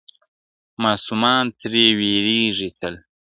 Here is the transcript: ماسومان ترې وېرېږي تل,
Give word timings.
ماسومان 0.83 1.45
ترې 1.59 1.85
وېرېږي 1.99 2.69
تل, 2.79 2.95